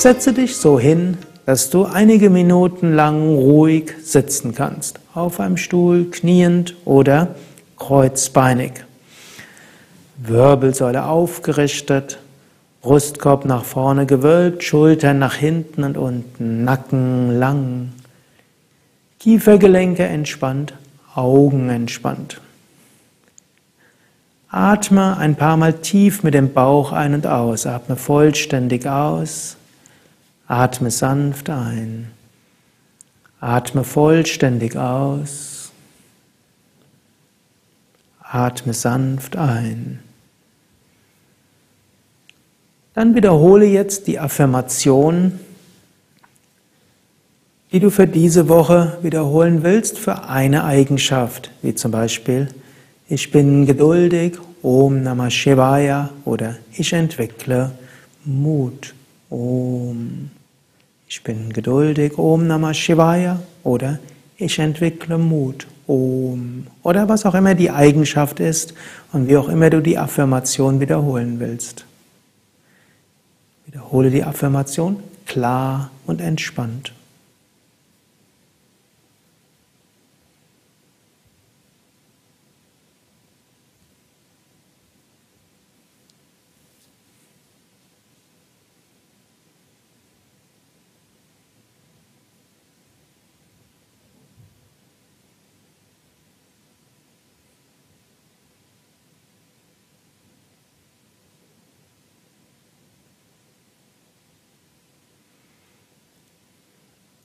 [0.00, 4.98] Setze dich so hin, dass du einige Minuten lang ruhig sitzen kannst.
[5.12, 7.34] Auf einem Stuhl, kniend oder
[7.76, 8.72] kreuzbeinig.
[10.16, 12.18] Wirbelsäule aufgerichtet,
[12.80, 17.92] Brustkorb nach vorne gewölbt, Schultern nach hinten und unten, Nacken lang,
[19.18, 20.72] Kiefergelenke entspannt,
[21.14, 22.40] Augen entspannt.
[24.48, 27.66] Atme ein paar Mal tief mit dem Bauch ein und aus.
[27.66, 29.58] Atme vollständig aus.
[30.50, 32.10] Atme sanft ein.
[33.38, 35.70] Atme vollständig aus.
[38.20, 40.00] Atme sanft ein.
[42.94, 45.38] Dann wiederhole jetzt die Affirmation,
[47.70, 52.48] die du für diese Woche wiederholen willst, für eine Eigenschaft, wie zum Beispiel
[53.08, 57.70] ich bin geduldig, Om Namah Shivaya oder ich entwickle
[58.24, 58.94] Mut,
[59.30, 60.32] Om.
[61.12, 63.98] Ich bin geduldig, Om Namah Shivaya oder
[64.36, 66.68] ich entwickle Mut, Om.
[66.84, 68.74] Oder was auch immer die Eigenschaft ist
[69.12, 71.84] und wie auch immer du die Affirmation wiederholen willst.
[73.66, 76.92] Wiederhole die Affirmation klar und entspannt.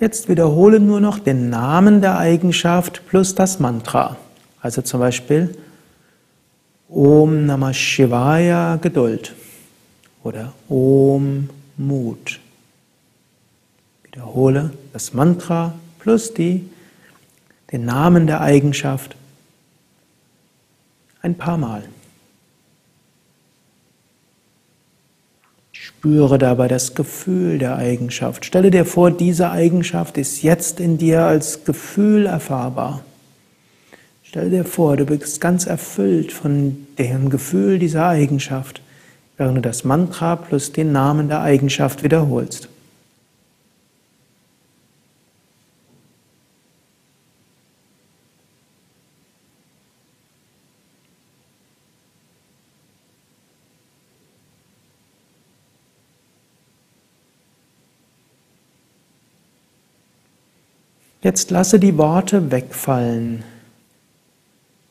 [0.00, 4.16] Jetzt wiederhole nur noch den Namen der Eigenschaft plus das Mantra.
[4.62, 5.54] Also zum Beispiel
[6.88, 9.34] Om Namah Shivaya Geduld
[10.24, 12.40] oder Om Mut.
[14.04, 16.64] Wiederhole das Mantra plus die,
[17.70, 19.16] den Namen der Eigenschaft
[21.20, 21.84] ein paar Mal.
[26.00, 28.46] Spüre dabei das Gefühl der Eigenschaft.
[28.46, 33.02] Stelle dir vor, diese Eigenschaft ist jetzt in dir als Gefühl erfahrbar.
[34.22, 38.80] Stelle dir vor, du bist ganz erfüllt von dem Gefühl dieser Eigenschaft,
[39.36, 42.70] während du das Mantra plus den Namen der Eigenschaft wiederholst.
[61.22, 63.44] Jetzt lasse die Worte wegfallen.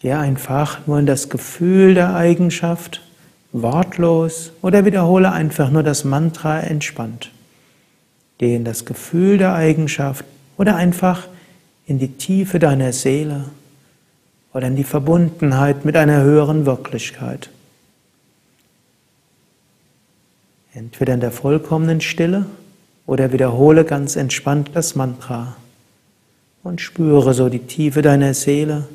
[0.00, 3.00] Geh einfach nur in das Gefühl der Eigenschaft,
[3.52, 7.30] wortlos oder wiederhole einfach nur das Mantra entspannt.
[8.38, 10.24] Geh in das Gefühl der Eigenschaft
[10.56, 11.28] oder einfach
[11.86, 13.44] in die Tiefe deiner Seele
[14.52, 17.50] oder in die Verbundenheit mit einer höheren Wirklichkeit.
[20.74, 22.46] Entweder in der vollkommenen Stille
[23.06, 25.56] oder wiederhole ganz entspannt das Mantra
[26.66, 28.88] und spüre so die Tiefe deiner Seele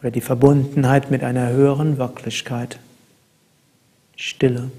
[0.00, 2.78] oder die Verbundenheit mit einer höheren Wirklichkeit.
[4.16, 4.70] Stille.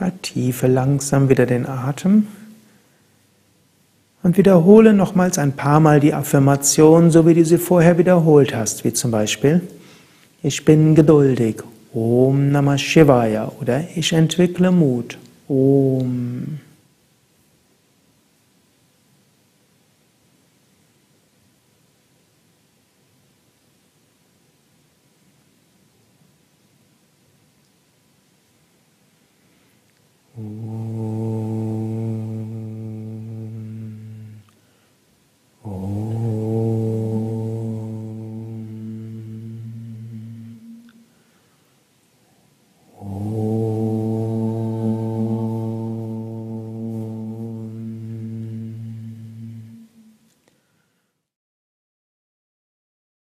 [0.00, 2.26] Vertiefe langsam wieder den Atem
[4.22, 8.82] und wiederhole nochmals ein paar Mal die Affirmation, so wie du sie vorher wiederholt hast,
[8.82, 9.60] wie zum Beispiel
[10.42, 11.56] Ich bin geduldig,
[11.92, 15.18] Om Namah Shivaya oder Ich entwickle Mut,
[15.48, 16.60] Om.